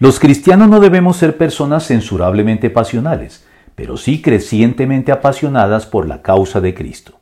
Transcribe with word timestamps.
Los 0.00 0.18
cristianos 0.18 0.70
no 0.70 0.80
debemos 0.80 1.18
ser 1.18 1.36
personas 1.36 1.86
censurablemente 1.86 2.70
pasionales, 2.70 3.44
pero 3.74 3.98
sí 3.98 4.22
crecientemente 4.22 5.12
apasionadas 5.12 5.84
por 5.84 6.08
la 6.08 6.22
causa 6.22 6.62
de 6.62 6.72
Cristo. 6.72 7.20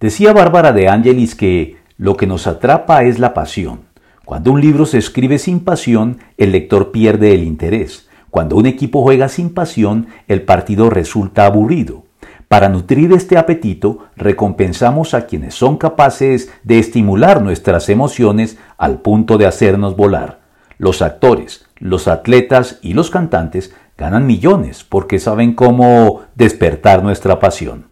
Decía 0.00 0.32
Bárbara 0.32 0.72
de 0.72 0.88
Angelis 0.88 1.34
que 1.34 1.76
lo 1.98 2.16
que 2.16 2.26
nos 2.26 2.46
atrapa 2.46 3.02
es 3.02 3.18
la 3.18 3.34
pasión. 3.34 3.80
Cuando 4.24 4.52
un 4.52 4.62
libro 4.62 4.86
se 4.86 4.96
escribe 4.96 5.38
sin 5.38 5.60
pasión, 5.60 6.16
el 6.38 6.52
lector 6.52 6.92
pierde 6.92 7.34
el 7.34 7.42
interés. 7.42 8.08
Cuando 8.30 8.56
un 8.56 8.64
equipo 8.64 9.02
juega 9.02 9.28
sin 9.28 9.52
pasión, 9.52 10.06
el 10.28 10.40
partido 10.44 10.88
resulta 10.88 11.44
aburrido. 11.44 12.04
Para 12.48 12.70
nutrir 12.70 13.12
este 13.12 13.36
apetito, 13.36 13.98
recompensamos 14.16 15.12
a 15.12 15.26
quienes 15.26 15.54
son 15.54 15.76
capaces 15.76 16.50
de 16.62 16.78
estimular 16.78 17.42
nuestras 17.42 17.90
emociones 17.90 18.56
al 18.78 19.02
punto 19.02 19.36
de 19.36 19.44
hacernos 19.44 19.94
volar. 19.94 20.45
Los 20.78 21.02
actores, 21.02 21.66
los 21.78 22.08
atletas 22.08 22.78
y 22.82 22.92
los 22.94 23.10
cantantes 23.10 23.74
ganan 23.96 24.26
millones 24.26 24.84
porque 24.84 25.18
saben 25.18 25.54
cómo 25.54 26.22
despertar 26.34 27.02
nuestra 27.02 27.40
pasión. 27.40 27.86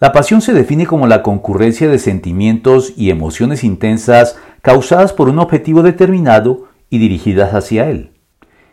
La 0.00 0.12
pasión 0.12 0.40
se 0.40 0.54
define 0.54 0.86
como 0.86 1.06
la 1.06 1.22
concurrencia 1.22 1.88
de 1.88 1.98
sentimientos 1.98 2.94
y 2.96 3.10
emociones 3.10 3.64
intensas 3.64 4.36
causadas 4.62 5.12
por 5.12 5.28
un 5.28 5.38
objetivo 5.38 5.82
determinado 5.82 6.68
y 6.88 6.98
dirigidas 6.98 7.54
hacia 7.54 7.88
él. 7.88 8.12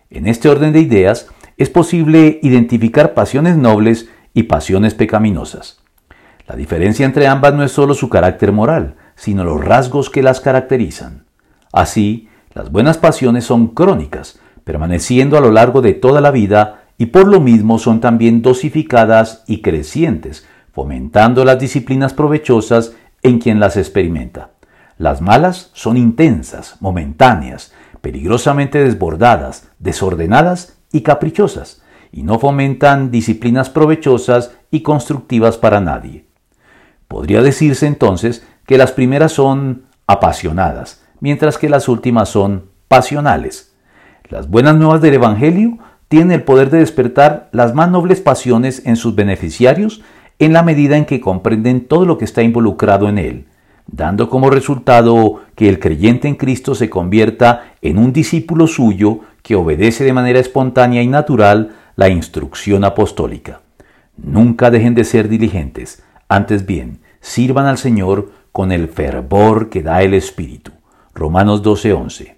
En 0.09 0.25
este 0.25 0.47
orden 0.49 0.71
de 0.71 0.79
ideas 0.79 1.27
es 1.57 1.69
posible 1.69 2.39
identificar 2.43 3.13
pasiones 3.13 3.57
nobles 3.57 4.09
y 4.33 4.43
pasiones 4.43 4.93
pecaminosas. 4.93 5.81
La 6.47 6.55
diferencia 6.55 7.05
entre 7.05 7.27
ambas 7.27 7.53
no 7.53 7.63
es 7.63 7.73
solo 7.73 7.93
su 7.93 8.07
carácter 8.07 8.53
moral, 8.53 8.95
sino 9.15 9.43
los 9.43 9.63
rasgos 9.63 10.09
que 10.09 10.23
las 10.23 10.39
caracterizan. 10.39 11.25
Así, 11.73 12.29
las 12.57 12.71
buenas 12.71 12.97
pasiones 12.97 13.45
son 13.45 13.67
crónicas, 13.67 14.39
permaneciendo 14.63 15.37
a 15.37 15.41
lo 15.41 15.51
largo 15.51 15.83
de 15.83 15.93
toda 15.93 16.21
la 16.21 16.31
vida 16.31 16.85
y 16.97 17.05
por 17.05 17.27
lo 17.27 17.39
mismo 17.39 17.77
son 17.77 17.99
también 17.99 18.41
dosificadas 18.41 19.43
y 19.45 19.61
crecientes, 19.61 20.47
fomentando 20.71 21.45
las 21.45 21.59
disciplinas 21.59 22.15
provechosas 22.15 22.93
en 23.21 23.37
quien 23.37 23.59
las 23.59 23.77
experimenta. 23.77 24.49
Las 24.97 25.21
malas 25.21 25.69
son 25.73 25.97
intensas, 25.97 26.77
momentáneas, 26.79 27.73
peligrosamente 28.01 28.83
desbordadas, 28.83 29.69
desordenadas 29.77 30.79
y 30.91 31.01
caprichosas, 31.01 31.83
y 32.11 32.23
no 32.23 32.39
fomentan 32.39 33.11
disciplinas 33.11 33.69
provechosas 33.69 34.55
y 34.71 34.81
constructivas 34.81 35.59
para 35.59 35.79
nadie. 35.79 36.25
Podría 37.07 37.43
decirse 37.43 37.85
entonces 37.85 38.47
que 38.65 38.79
las 38.79 38.93
primeras 38.93 39.33
son 39.33 39.83
apasionadas, 40.07 41.03
mientras 41.19 41.57
que 41.57 41.69
las 41.69 41.87
últimas 41.87 42.29
son 42.29 42.65
pasionales. 42.87 43.73
Las 44.29 44.49
buenas 44.49 44.75
nuevas 44.75 45.01
del 45.01 45.15
Evangelio 45.15 45.77
tienen 46.07 46.31
el 46.31 46.43
poder 46.43 46.69
de 46.69 46.79
despertar 46.79 47.49
las 47.51 47.73
más 47.73 47.89
nobles 47.89 48.21
pasiones 48.21 48.81
en 48.85 48.95
sus 48.95 49.15
beneficiarios 49.15 50.01
en 50.39 50.53
la 50.53 50.63
medida 50.63 50.97
en 50.97 51.05
que 51.05 51.19
comprenden 51.19 51.85
todo 51.85 52.05
lo 52.05 52.17
que 52.17 52.25
está 52.25 52.43
involucrado 52.43 53.09
en 53.09 53.17
él, 53.17 53.45
dando 53.87 54.29
como 54.29 54.49
resultado 54.49 55.41
que 55.55 55.67
el 55.67 55.79
creyente 55.79 56.27
en 56.27 56.35
Cristo 56.35 56.75
se 56.75 56.89
convierta 56.89 57.73
en 57.81 57.97
un 57.97 58.13
discípulo 58.13 58.67
suyo 58.67 59.21
que 59.41 59.55
obedece 59.55 60.03
de 60.03 60.13
manera 60.13 60.39
espontánea 60.39 61.01
y 61.01 61.07
natural 61.07 61.75
la 61.95 62.09
instrucción 62.09 62.83
apostólica. 62.83 63.61
Nunca 64.17 64.69
dejen 64.69 64.93
de 64.93 65.03
ser 65.03 65.29
diligentes, 65.29 66.03
antes 66.29 66.65
bien, 66.65 66.99
sirvan 67.21 67.65
al 67.65 67.77
Señor 67.77 68.31
con 68.51 68.71
el 68.71 68.87
fervor 68.87 69.69
que 69.69 69.83
da 69.83 70.01
el 70.01 70.13
Espíritu. 70.13 70.71
Romanos 71.17 71.63
12:11. 71.63 72.25